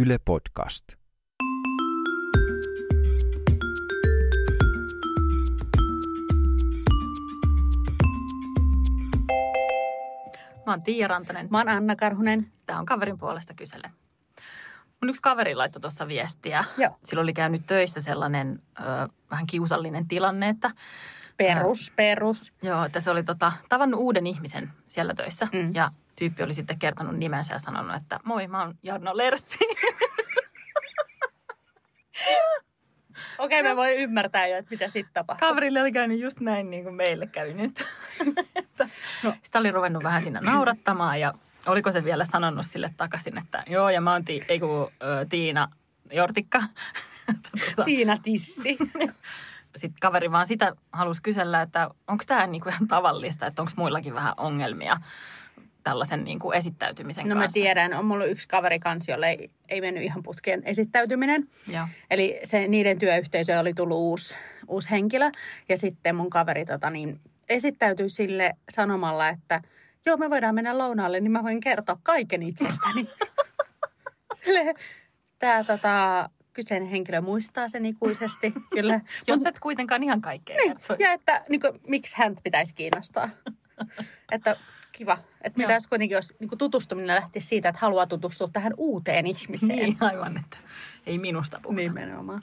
Yle 0.00 0.18
Podcast. 0.24 0.84
Mä 10.66 10.72
oon 10.72 10.82
Tiia 10.82 11.08
Rantanen. 11.08 11.48
Mä 11.50 11.58
oon 11.58 11.68
Anna 11.68 11.96
Karhunen. 11.96 12.52
Tää 12.66 12.78
on 12.78 12.86
kaverin 12.86 13.18
puolesta 13.18 13.54
kysele. 13.54 13.90
Mun 15.02 15.08
yksi 15.08 15.22
kaveri 15.22 15.54
laittoi 15.54 15.80
tuossa 15.80 16.08
viestiä. 16.08 16.64
Joo. 16.78 16.98
Sillä 17.04 17.22
oli 17.22 17.32
käynyt 17.32 17.66
töissä 17.66 18.00
sellainen 18.00 18.62
ö, 18.80 18.82
vähän 19.30 19.46
kiusallinen 19.46 20.08
tilanne, 20.08 20.48
että, 20.48 20.70
Perus, 21.36 21.92
perus. 21.96 22.52
joo, 22.62 22.84
että 22.84 23.00
se 23.00 23.10
oli 23.10 23.22
tota, 23.24 23.52
tavannut 23.68 24.00
uuden 24.00 24.26
ihmisen 24.26 24.72
siellä 24.86 25.14
töissä. 25.14 25.48
Mm. 25.52 25.74
Ja 25.74 25.90
tyyppi 26.16 26.42
oli 26.42 26.54
sitten 26.54 26.78
kertonut 26.78 27.16
nimensä 27.16 27.54
ja 27.54 27.58
sanonut, 27.58 27.96
että 27.96 28.20
moi, 28.24 28.46
mä 28.46 28.62
oon 28.62 28.74
Jarno 28.82 29.16
Lerssi. 29.16 29.58
Okei, 33.38 33.62
me 33.62 33.76
voi 33.76 33.94
ymmärtää 33.96 34.46
jo, 34.46 34.56
että 34.56 34.70
mitä 34.70 34.88
sitten 34.88 35.14
tapahtuu. 35.14 35.48
Kaverille 35.48 35.80
oli 35.80 35.92
käynyt 35.92 36.20
just 36.20 36.40
näin 36.40 36.70
niin 36.70 36.82
kuin 36.84 36.94
meille 36.94 37.26
kävi 37.26 37.54
nyt. 37.54 37.84
että, 38.56 38.88
no. 39.24 39.34
Sitä 39.42 39.58
oli 39.58 39.70
ruvennut 39.70 40.02
vähän 40.04 40.22
siinä 40.22 40.40
naurattamaan 40.40 41.20
ja 41.20 41.34
oliko 41.66 41.92
se 41.92 42.04
vielä 42.04 42.24
sanonut 42.24 42.66
sille 42.66 42.90
takaisin, 42.96 43.38
että 43.38 43.62
joo 43.66 43.90
ja 43.90 44.00
mä 44.00 44.12
oon 44.12 44.24
ti- 44.24 44.44
ei 44.48 44.60
kun, 44.60 44.92
ö, 45.02 45.26
Tiina 45.28 45.68
Jortikka. 46.12 46.62
tota, 47.26 47.84
Tiina 47.84 48.18
Tissi. 48.22 48.78
sitten 49.76 50.00
kaveri 50.00 50.30
vaan 50.32 50.46
sitä 50.46 50.72
halusi 50.92 51.22
kysellä, 51.22 51.62
että 51.62 51.88
onko 52.08 52.24
tämä 52.26 52.46
niinku 52.46 52.68
ihan 52.68 52.88
tavallista, 52.88 53.46
että 53.46 53.62
onko 53.62 53.72
muillakin 53.76 54.14
vähän 54.14 54.34
ongelmia 54.36 54.96
tällaisen 55.88 56.24
niinku 56.24 56.52
esittäytymisen 56.52 57.28
No 57.28 57.34
mä 57.34 57.40
kanssa. 57.40 57.54
tiedän, 57.54 57.94
on 57.94 58.04
mulla 58.04 58.24
yksi 58.24 58.48
kaveri 58.48 58.78
kanssa, 58.78 59.12
jolle 59.12 59.28
ei, 59.30 59.50
ei 59.68 59.80
mennyt 59.80 60.02
ihan 60.02 60.22
putkeen 60.22 60.62
esittäytyminen. 60.64 61.48
Joo. 61.72 61.86
Eli 62.10 62.40
se, 62.44 62.68
niiden 62.68 62.98
työyhteisö 62.98 63.58
oli 63.60 63.74
tullut 63.74 63.98
uusi, 63.98 64.36
uusi 64.66 64.90
henkilö. 64.90 65.30
Ja 65.68 65.76
sitten 65.76 66.16
mun 66.16 66.30
kaveri 66.30 66.64
tota, 66.64 66.90
niin, 66.90 67.20
esittäytyi 67.48 68.08
sille 68.08 68.54
sanomalla, 68.70 69.28
että 69.28 69.62
joo, 70.06 70.16
me 70.16 70.30
voidaan 70.30 70.54
mennä 70.54 70.78
lounaalle, 70.78 71.20
niin 71.20 71.32
mä 71.32 71.42
voin 71.44 71.60
kertoa 71.60 71.96
kaiken 72.02 72.42
itsestäni. 72.42 73.08
Sille, 74.44 74.74
tämä 75.38 75.64
tota, 75.64 76.30
kyseinen 76.52 76.88
henkilö 76.88 77.20
muistaa 77.20 77.68
sen 77.68 77.86
ikuisesti, 77.86 78.52
kyllä. 78.74 79.00
Jos 79.26 79.46
et 79.46 79.58
kuitenkaan 79.58 80.02
ihan 80.02 80.20
kaikkea 80.20 80.56
Niin, 80.56 80.76
kertoi. 80.76 80.96
ja 81.00 81.12
että 81.12 81.44
niin 81.48 81.60
kuin, 81.60 81.72
miksi 81.86 82.14
hän 82.18 82.34
pitäisi 82.44 82.74
kiinnostaa. 82.74 83.28
että 84.32 84.56
kiva. 84.92 85.18
Että 85.42 85.58
mitä 85.58 85.72
Joo. 85.72 85.76
jos 85.76 85.86
kuitenkin 85.86 86.14
jos 86.14 86.34
niin 86.40 86.48
kuin 86.48 86.58
tutustuminen 86.58 87.16
lähti 87.16 87.40
siitä, 87.40 87.68
että 87.68 87.80
haluaa 87.80 88.06
tutustua 88.06 88.48
tähän 88.52 88.72
uuteen 88.76 89.26
ihmiseen. 89.26 89.78
Niin, 89.78 89.96
aivan, 90.00 90.36
että 90.36 90.58
ei 91.06 91.18
minusta 91.18 91.60
puhuta. 91.62 91.80
Nimenomaan. 91.80 92.42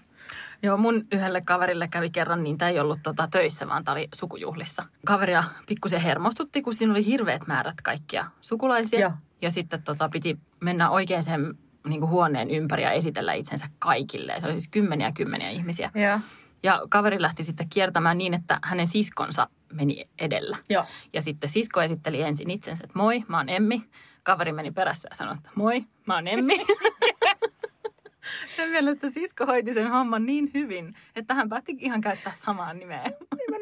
Joo, 0.63 0.77
mun 0.77 1.07
yhdelle 1.11 1.41
kaverille 1.41 1.87
kävi 1.87 2.09
kerran, 2.09 2.43
niin 2.43 2.57
tämä 2.57 2.69
ei 2.69 2.79
ollut 2.79 2.99
tota, 3.03 3.27
töissä, 3.31 3.67
vaan 3.67 3.83
tämä 3.83 3.93
oli 3.93 4.07
sukujuhlissa. 4.15 4.83
Kaveria 5.05 5.43
pikkusen 5.67 6.02
hermostutti, 6.02 6.61
kun 6.61 6.73
siinä 6.73 6.93
oli 6.93 7.05
hirveät 7.05 7.47
määrät 7.47 7.81
kaikkia 7.83 8.25
sukulaisia. 8.41 8.99
Joo. 8.99 9.11
Ja 9.41 9.52
sitten 9.52 9.83
tota, 9.83 10.09
piti 10.09 10.39
mennä 10.59 10.89
oikein 10.89 11.23
sen 11.23 11.57
niin 11.87 11.99
kuin 11.99 12.09
huoneen 12.09 12.52
ympäri 12.52 12.83
ja 12.83 12.91
esitellä 12.91 13.33
itsensä 13.33 13.65
kaikille. 13.80 14.31
Ja 14.31 14.39
se 14.39 14.45
oli 14.45 14.53
siis 14.53 14.69
kymmeniä 14.69 15.11
kymmeniä 15.11 15.49
ihmisiä. 15.49 15.91
Joo. 15.95 16.19
Ja 16.63 16.81
kaveri 16.89 17.21
lähti 17.21 17.43
sitten 17.43 17.69
kiertämään 17.69 18.17
niin, 18.17 18.33
että 18.33 18.59
hänen 18.63 18.87
siskonsa 18.87 19.47
meni 19.73 20.09
edellä. 20.19 20.58
Joo. 20.69 20.85
Ja 21.13 21.21
sitten 21.21 21.49
sisko 21.49 21.81
esitteli 21.81 22.21
ensin 22.21 22.49
itsensä, 22.49 22.83
että 22.83 22.99
moi, 22.99 23.23
mä 23.27 23.38
oon 23.38 23.49
Emmi. 23.49 23.89
Kaveri 24.23 24.52
meni 24.52 24.71
perässä 24.71 25.08
ja 25.11 25.16
sanoi, 25.16 25.35
että 25.35 25.49
moi, 25.55 25.83
mä 26.05 26.16
oon 26.16 26.27
Emmi. 26.27 26.66
sen 28.55 28.69
mielestä 28.69 29.09
sisko 29.09 29.45
hoiti 29.45 29.73
sen 29.73 29.91
homman 29.91 30.25
niin 30.25 30.52
hyvin, 30.53 30.95
että 31.16 31.33
hän 31.33 31.49
päätti 31.49 31.77
ihan 31.80 32.02
käyttää 32.02 32.33
samaa 32.36 32.73
nimeä. 32.73 33.03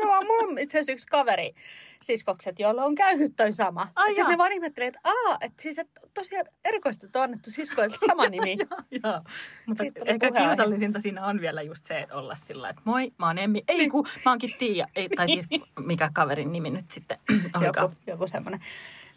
Nimenomaan 0.05 0.25
mulla 0.25 0.51
on 0.51 0.59
itse 0.59 0.77
asiassa 0.77 0.91
yksi 0.91 1.07
kaveri 1.07 1.53
siskokset, 2.01 2.59
jolla 2.59 2.83
on 2.85 2.95
käynyt 2.95 3.33
toi 3.35 3.53
sama. 3.53 3.87
Ai 3.95 4.07
Sitten 4.09 4.23
jaa. 4.23 4.29
ne 4.29 4.37
vaan 4.37 4.51
ihmettelee, 4.51 4.87
että 4.87 4.99
aa, 5.03 5.37
että 5.41 5.61
siis 5.63 5.77
et 5.79 5.89
tosiaan 6.13 6.45
erikoisesti 6.65 7.07
on 7.15 7.21
annettu 7.23 7.51
siskoille 7.51 7.95
sama 8.07 8.25
nimi. 8.27 8.57
Joo, 9.03 9.21
mutta 9.65 9.83
Siitä 9.83 9.99
tuli 9.99 10.09
ehkä 10.09 10.31
kiusallisinta 10.31 11.01
siinä 11.01 11.25
on 11.25 11.41
vielä 11.41 11.61
just 11.61 11.85
se, 11.85 11.99
että 11.99 12.15
olla 12.15 12.35
sillä 12.35 12.69
että 12.69 12.81
moi, 12.85 13.11
mä 13.17 13.27
oon 13.27 13.37
Emmi. 13.37 13.63
Ei 13.67 13.87
kun, 13.89 14.07
mä 14.25 14.31
oonkin 14.31 14.55
Tiia. 14.59 14.87
Ei, 14.95 15.09
tai 15.09 15.27
siis 15.27 15.47
mikä 15.79 16.09
kaverin 16.13 16.51
nimi 16.51 16.69
nyt 16.69 16.91
sitten 16.91 17.17
olikaan. 17.57 17.83
joku, 17.83 17.95
joku 18.07 18.27
semmoinen. 18.27 18.59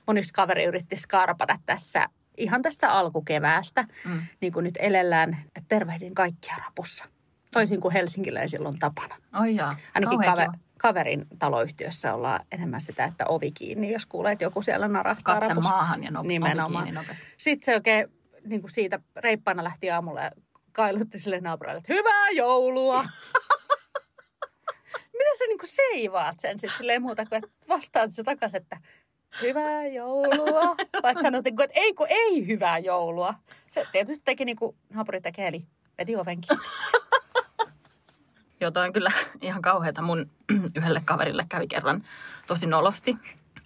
Mun 0.07 0.19
yksi 0.19 0.33
kaveri 0.33 0.65
yritti 0.65 0.97
skarpata 0.97 1.59
tässä, 1.67 2.07
ihan 2.37 2.63
tässä 2.63 2.93
alkukeväästä, 2.93 3.85
Mm. 4.05 4.23
niin 4.41 4.53
kuin 4.53 4.65
nyt 4.65 4.75
elellään, 4.79 5.37
että 5.47 5.63
tervehdin 5.69 6.15
kaikkia 6.15 6.55
rapussa. 6.65 7.05
Toisin 7.53 7.81
kuin 7.81 7.93
helsinkiläisillä 7.93 8.69
on 8.69 8.79
tapana. 8.79 9.17
Oi 9.41 9.55
jaa, 9.55 9.77
Ainakin 9.95 10.19
kave, 10.19 10.43
kiva. 10.43 10.53
Kaverin 10.79 11.27
taloyhtiössä 11.39 12.15
ollaan 12.15 12.47
enemmän 12.53 12.81
sitä, 12.81 13.05
että 13.05 13.25
ovi 13.27 13.53
kiinni, 13.53 13.93
jos 13.93 14.07
kuulee, 14.07 14.33
että 14.33 14.45
joku 14.45 14.63
siellä 14.63 14.89
narahtaa 14.89 15.35
Katse 15.35 15.49
rapussa. 15.49 15.71
maahan 15.71 16.05
ja 16.05 16.11
no, 16.11 16.23
Nimenomaan. 16.23 16.85
kiinni 16.85 17.01
nopeasti. 17.01 17.27
Sitten 17.37 17.65
se 17.67 17.75
oikein 17.75 18.09
niin 18.45 18.61
kuin 18.61 18.71
siitä 18.71 19.01
reippaana 19.17 19.65
lähti 19.65 19.91
aamulla 19.91 20.21
ja 20.21 20.31
kailutti 20.73 21.19
sille 21.19 21.41
naapurille, 21.41 21.79
että 21.79 21.95
hyvää 21.95 22.31
joulua! 22.31 23.05
Mitä 25.19 25.31
sä 25.39 25.45
niin 25.49 25.59
kuin 25.59 25.71
seivaat 25.71 26.41
sen 26.41 26.59
sitten 26.59 26.79
silleen 26.79 27.03
muuta 27.03 27.27
kuin, 27.27 27.45
että 27.45 27.57
vastaat 27.69 28.13
se 28.13 28.23
takaisin, 28.23 28.63
että 28.63 28.81
hyvää 29.43 29.87
joulua? 29.87 30.77
Vai 31.03 31.13
että 31.13 31.23
sanot, 31.23 31.47
että 31.47 31.65
ei 31.75 31.95
kun 31.95 32.07
ei 32.11 32.47
hyvää 32.47 32.79
joulua. 32.79 33.35
Se 33.67 33.87
tietysti 33.93 34.25
teki 34.25 34.45
niin 34.45 34.57
kuin 34.57 34.77
naapuri 34.95 35.21
tekee, 35.21 35.49
eli 35.49 35.67
veti 35.99 36.17
ovenkin. 36.17 36.59
Joo, 38.61 38.71
toi 38.71 38.87
on 38.87 38.93
kyllä 38.93 39.13
ihan 39.41 39.63
kauheata. 39.63 40.03
Mun 40.03 40.31
yhdelle 40.77 41.03
kaverille 41.05 41.47
kävi 41.49 41.67
kerran 41.67 42.03
tosi 42.47 42.67
nolosti. 42.67 43.17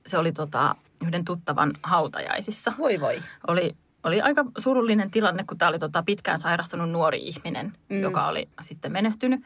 Se 0.07 0.19
oli 0.19 0.33
tota, 0.33 0.75
yhden 1.07 1.25
tuttavan 1.25 1.73
hautajaisissa. 1.83 2.73
Voi 2.79 3.01
voi. 3.01 3.23
Oli, 3.49 3.77
oli 4.05 4.21
aika 4.21 4.45
surullinen 4.59 5.11
tilanne, 5.11 5.45
kun 5.45 5.59
tämä 5.59 5.69
oli 5.69 5.79
tota, 5.79 6.03
pitkään 6.03 6.39
sairastunut 6.39 6.91
nuori 6.91 7.19
ihminen, 7.19 7.73
mm. 7.89 8.01
Joka 8.01 8.27
oli 8.27 8.49
sitten 8.61 8.93
menehtynyt. 8.93 9.41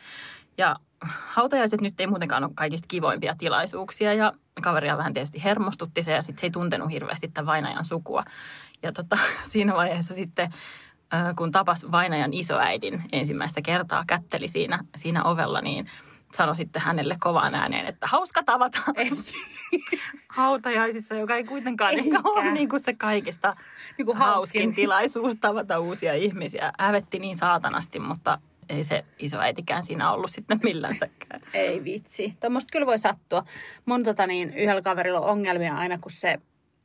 Ja 0.59 0.77
hautajaiset 1.29 1.81
nyt 1.81 2.01
ei 2.01 2.07
muutenkaan 2.07 2.45
ole 2.45 2.53
kaikista 2.55 2.87
kivoimpia 2.89 3.35
tilaisuuksia 3.39 4.15
ja 4.15 4.33
kaveria 4.63 4.97
vähän 4.97 5.15
tietysti 5.15 5.45
hermostutti 5.45 6.03
se 6.03 6.13
ja 6.13 6.23
sitten 6.23 6.41
se 6.41 6.47
ei 6.47 6.51
tuntenut 6.51 6.91
hirveästi 6.91 7.29
tämän 7.29 7.47
vainajan 7.47 7.85
sukua. 7.85 8.25
Ja 8.83 8.93
tota, 8.93 9.19
siinä 9.53 9.75
vaiheessa 9.75 10.15
sitten, 10.15 10.55
kun 11.37 11.53
tapas 11.53 11.87
vainajan 11.93 12.35
isoäidin 12.35 13.03
ensimmäistä 13.13 13.63
kertaa, 13.63 14.05
kätteli 14.07 14.49
siinä, 14.49 14.79
siinä 14.97 15.25
ovella, 15.25 15.61
niin 15.61 15.87
sanoi 16.35 16.57
sitten 16.57 16.83
hänelle 16.83 17.17
kovaan 17.21 17.55
ääneen, 17.55 17.87
että 17.87 18.07
hauska 18.07 18.43
tavata 18.43 18.79
hautajaisissa, 20.29 21.15
joka 21.15 21.37
ei 21.37 21.45
kuitenkaan 21.45 21.95
ehkä 21.99 22.21
ole 22.25 22.41
Eikä. 22.41 22.55
niin 22.55 22.69
kuin 22.69 22.81
se 22.81 22.95
kaikista 22.95 23.57
Niin 23.99 24.07
kuin 24.07 24.19
hauskin 24.19 24.61
hauskin. 24.63 24.75
tilaisuus 24.75 25.37
tavata 25.41 25.79
uusia 25.79 26.15
ihmisiä. 26.15 26.73
Hävetti 26.79 27.19
niin 27.19 27.37
saatanasti, 27.37 27.99
mutta 28.01 28.39
ei 28.69 28.85
se 28.85 29.05
isoäitikään 29.19 29.83
siinä 29.83 30.13
ollut 30.13 30.31
sitten 30.31 30.61
millään 30.63 30.97
takään. 30.99 31.41
Ei 31.55 31.85
vitsi. 31.85 32.35
Tuommoista 32.41 32.73
kyllä 32.73 32.87
voi 32.87 32.99
sattua. 32.99 33.45
Mun 33.87 34.05
tota 34.05 34.27
niin, 34.27 34.55
yhdellä 34.55 34.83
kaverilla 34.83 35.21
on 35.21 35.31
ongelmia 35.31 35.75
aina, 35.75 35.99
kun 35.99 36.11
se 36.11 36.39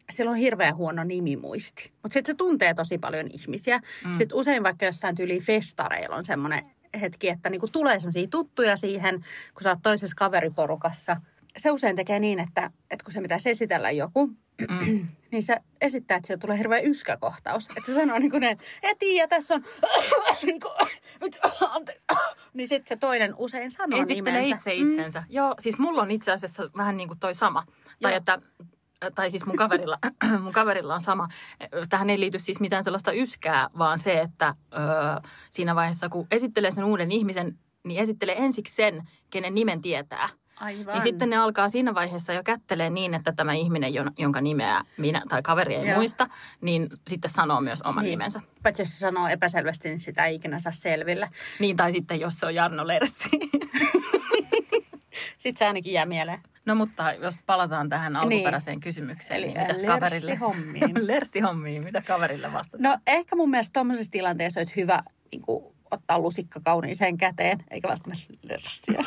sillä 0.09 0.31
on 0.31 0.37
hirveän 0.37 0.75
huono 0.75 1.03
nimimuisti. 1.03 1.91
Mutta 2.03 2.13
sitten 2.13 2.33
se 2.33 2.37
tuntee 2.37 2.73
tosi 2.73 2.97
paljon 2.97 3.27
ihmisiä. 3.33 3.79
Mm. 4.05 4.13
Sitten 4.13 4.37
usein 4.37 4.63
vaikka 4.63 4.85
jossain 4.85 5.15
tyyliin 5.15 5.43
festareilla 5.43 6.15
on 6.15 6.25
semmoinen 6.25 6.65
hetki, 7.01 7.29
että 7.29 7.49
niinku 7.49 7.67
tulee 7.71 7.99
semmoisia 7.99 8.27
tuttuja 8.27 8.75
siihen, 8.75 9.15
kun 9.53 9.63
sä 9.63 9.69
oot 9.69 9.79
toisessa 9.83 10.15
kaveriporukassa. 10.15 11.17
Se 11.57 11.71
usein 11.71 11.95
tekee 11.95 12.19
niin, 12.19 12.39
että, 12.39 12.71
että 12.91 13.03
kun 13.03 13.11
se 13.13 13.21
pitäisi 13.21 13.49
esitellä 13.49 13.91
joku, 13.91 14.29
Mm. 14.67 15.07
niin 15.31 15.43
se 15.43 15.57
esittää, 15.81 16.17
että 16.17 16.27
sieltä 16.27 16.41
tulee 16.41 16.57
hirveä 16.57 16.79
yskäkohtaus. 16.79 17.67
Että 17.69 17.85
se 17.85 17.93
sanoo 17.95 18.19
niin 18.19 18.31
kuin 18.31 18.41
ne, 18.41 18.57
et 18.83 18.97
tiedä, 18.97 19.27
tässä 19.27 19.53
on, 19.53 19.63
niin 20.43 20.59
nyt, 21.21 21.39
anteeksi. 21.69 22.05
Niin 22.53 22.67
sitten 22.67 22.87
se 22.89 22.95
toinen 22.95 23.33
usein 23.37 23.71
sanoo 23.71 24.01
Esittelee 24.01 24.41
nimensä. 24.41 24.55
itse 24.71 24.73
itsensä. 24.73 25.19
Mm. 25.19 25.25
Joo, 25.29 25.55
siis 25.59 25.77
mulla 25.77 26.01
on 26.01 26.11
itse 26.11 26.31
asiassa 26.31 26.69
vähän 26.77 26.97
niin 26.97 27.07
kuin 27.07 27.19
toi 27.19 27.35
sama. 27.35 27.63
Tai 28.01 28.11
Joo. 28.11 28.17
että 28.17 28.39
tai 29.15 29.31
siis 29.31 29.45
mun 29.45 29.55
kaverilla, 29.55 29.97
mun 30.43 30.53
kaverilla 30.53 30.93
on 30.95 31.01
sama. 31.01 31.27
Tähän 31.89 32.09
ei 32.09 32.19
liity 32.19 32.39
siis 32.39 32.59
mitään 32.59 32.83
sellaista 32.83 33.11
yskää, 33.11 33.69
vaan 33.77 33.99
se, 33.99 34.21
että 34.21 34.55
ö, 34.73 34.77
siinä 35.49 35.75
vaiheessa 35.75 36.09
kun 36.09 36.27
esittelee 36.31 36.71
sen 36.71 36.83
uuden 36.83 37.11
ihmisen, 37.11 37.57
niin 37.83 38.01
esittelee 38.01 38.35
ensiksi 38.37 38.75
sen, 38.75 39.03
kenen 39.29 39.55
nimen 39.55 39.81
tietää. 39.81 40.29
Aivan. 40.59 40.93
Niin 40.93 41.01
sitten 41.01 41.29
ne 41.29 41.37
alkaa 41.37 41.69
siinä 41.69 41.93
vaiheessa 41.95 42.33
jo 42.33 42.43
kättelee 42.43 42.89
niin, 42.89 43.13
että 43.13 43.31
tämä 43.31 43.53
ihminen, 43.53 43.93
jon- 43.93 44.13
jonka 44.17 44.41
nimeä 44.41 44.83
minä 44.97 45.21
tai 45.29 45.41
kaveri 45.41 45.75
ei 45.75 45.87
Joo. 45.87 45.97
muista, 45.97 46.27
niin 46.61 46.89
sitten 47.07 47.31
sanoo 47.31 47.61
myös 47.61 47.81
oman 47.81 48.03
Niin. 48.03 48.09
nimensä. 48.11 48.41
Paitsi 48.63 48.81
jos 48.81 48.89
se 48.89 48.97
sanoo 48.97 49.27
epäselvästi, 49.27 49.87
niin 49.89 49.99
sitä 49.99 50.25
ei 50.25 50.35
ikinä 50.35 50.59
saa 50.59 50.71
selville. 50.71 51.29
Niin, 51.59 51.77
tai 51.77 51.91
sitten 51.91 52.19
jos 52.19 52.33
se 52.39 52.45
on 52.45 52.55
Jarno 52.55 52.87
Lerssi. 52.87 53.29
Sitten 55.37 55.59
se 55.59 55.65
ainakin 55.67 55.93
jää 55.93 56.05
mieleen. 56.05 56.39
No 56.69 56.75
mutta 56.75 57.13
jos 57.13 57.35
palataan 57.45 57.89
tähän 57.89 58.15
alkuperäiseen 58.15 58.79
kysymykseen, 58.79 59.37
Eli 59.37 59.47
niin 59.47 59.59
mitäs 59.59 59.83
kaverille? 59.83 60.27
lerssihommiin. 60.27 61.07
Lerssihommiin, 61.07 61.83
mitä 61.87 62.01
kaverille 62.01 62.53
vastataan? 62.53 62.83
No 62.83 62.97
ehkä 63.07 63.35
mun 63.35 63.49
mielestä 63.49 63.73
tuommoisessa 63.73 64.11
tilanteessa 64.11 64.59
olisi 64.59 64.75
hyvä 64.75 65.03
niin 65.31 65.41
kuin, 65.41 65.65
ottaa 65.91 66.19
lusikka 66.19 66.59
kauniiseen 66.63 67.17
käteen, 67.17 67.63
eikä 67.71 67.87
välttämättä 67.87 68.23
lerssiä. 68.43 69.05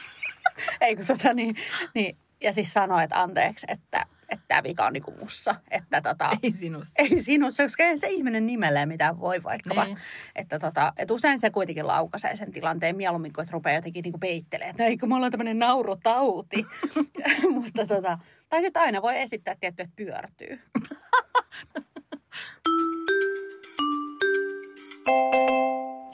Ei 0.80 0.96
kun 0.96 1.06
tota 1.06 1.34
niin, 1.34 1.56
niin, 1.94 2.16
ja 2.40 2.52
siis 2.52 2.72
sanoa, 2.72 3.02
että 3.02 3.22
anteeksi, 3.22 3.66
että 3.68 4.06
että 4.34 4.44
tämä 4.48 4.62
vika 4.62 4.86
on 4.86 4.92
niinku 4.92 5.14
mussa. 5.20 5.54
Että 5.70 6.00
tota, 6.00 6.30
Ei 6.42 6.50
sinussa. 6.50 7.02
ei 7.02 7.22
sinussa, 7.22 7.62
koska 7.62 7.82
ei 7.82 7.98
se 7.98 8.08
ihminen 8.08 8.46
nimelleen 8.46 8.88
mitään 8.88 9.20
voi 9.20 9.42
vaikkapa. 9.42 9.84
Niin. 9.84 9.98
Että, 10.36 10.58
tota, 10.58 10.92
että 10.96 11.14
usein 11.14 11.38
se 11.38 11.50
kuitenkin 11.50 11.86
laukaisee 11.86 12.36
sen 12.36 12.52
tilanteen 12.52 12.96
mieluummin 12.96 13.32
kuin, 13.32 13.42
että 13.42 13.52
rupeaa 13.52 13.74
jotenkin 13.76 14.02
niinku 14.02 14.18
peittelemään. 14.18 14.70
Että 14.70 14.82
no 14.82 14.88
eikö 14.88 15.06
mulla 15.06 15.26
on 15.26 15.32
tämmöinen 15.32 15.58
naurutauti. 15.58 16.66
Mutta 17.54 17.86
tota, 17.86 18.18
tai 18.48 18.60
sitten 18.60 18.82
aina 18.82 19.02
voi 19.02 19.18
esittää 19.18 19.56
tietty, 19.60 19.82
että 19.82 19.96
pyörtyy. 19.96 20.60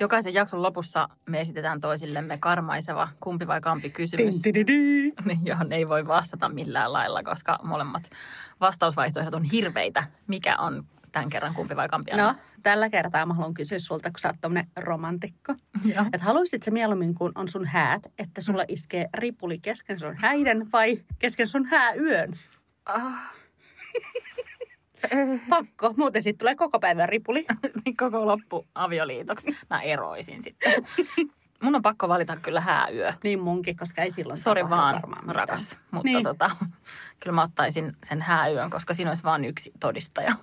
Jokaisen 0.00 0.34
jakson 0.34 0.62
lopussa 0.62 1.08
me 1.26 1.40
esitetään 1.40 1.80
toisillemme 1.80 2.38
karmaiseva 2.38 3.08
kumpi 3.20 3.46
vai 3.46 3.60
kampi 3.60 3.90
kysymys, 3.90 4.42
johon 5.44 5.72
ei 5.72 5.88
voi 5.88 6.06
vastata 6.06 6.48
millään 6.48 6.92
lailla, 6.92 7.22
koska 7.22 7.58
molemmat 7.62 8.10
vastausvaihtoehdot 8.60 9.34
on 9.34 9.44
hirveitä. 9.44 10.04
Mikä 10.26 10.56
on 10.56 10.84
tämän 11.12 11.28
kerran 11.28 11.54
kumpi 11.54 11.76
vai 11.76 11.88
kampi? 11.88 12.10
No, 12.10 12.34
tällä 12.62 12.90
kertaa 12.90 13.26
mä 13.26 13.34
haluan 13.34 13.54
kysyä 13.54 13.78
sulta, 13.78 14.10
kun 14.10 14.18
sä 14.18 14.28
oot 14.28 14.36
tommonen 14.40 14.66
romantikko. 14.76 15.54
Että 16.12 16.24
haluaisit 16.24 16.62
sä 16.62 16.70
mieluummin, 16.70 17.14
kun 17.14 17.32
on 17.34 17.48
sun 17.48 17.66
häät, 17.66 18.02
että 18.18 18.40
sulla 18.40 18.64
iskee 18.68 19.08
ripuli 19.14 19.58
kesken 19.58 20.00
sun 20.00 20.16
häiden 20.20 20.72
vai 20.72 20.98
kesken 21.18 21.46
sun 21.46 21.66
hääyön? 21.66 22.38
Ah, 22.86 23.34
Pakko, 25.48 25.94
muuten 25.96 26.22
siitä 26.22 26.38
tulee 26.38 26.54
koko 26.54 26.80
päivän 26.80 27.08
ripuli. 27.08 27.46
niin 27.84 27.96
koko 28.00 28.26
loppu 28.26 28.66
avioliitoksi. 28.74 29.56
Mä 29.70 29.82
eroisin 29.82 30.42
sitten. 30.42 30.72
Mun 31.62 31.74
on 31.74 31.82
pakko 31.82 32.08
valita 32.08 32.36
kyllä 32.36 32.60
hääyö. 32.60 33.12
Niin 33.24 33.40
munkin, 33.40 33.76
koska 33.76 34.02
ei 34.02 34.10
silloin 34.10 34.38
Sori 34.38 34.68
vaan, 34.70 34.94
varmaan 34.94 35.22
mitään. 35.22 35.36
rakas. 35.36 35.78
Mutta 35.90 36.04
Niin. 36.04 36.22
tota, 36.22 36.50
kyllä 37.20 37.34
mä 37.34 37.42
ottaisin 37.42 37.96
sen 38.04 38.22
hääyön, 38.22 38.70
koska 38.70 38.94
siinä 38.94 39.10
olisi 39.10 39.24
vain 39.24 39.44
yksi 39.44 39.72
todistaja. 39.80 40.32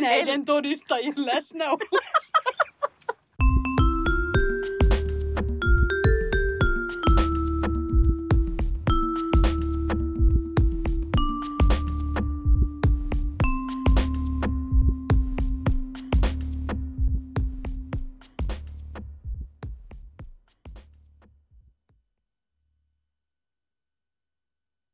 Näiden 0.00 0.44
todistajien 0.44 1.14
läsnäolo. 1.26 1.78